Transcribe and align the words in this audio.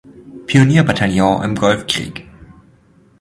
Pionier-Bataillon 0.47 1.43
im 1.43 1.53
Golfkrieg. 1.53 2.25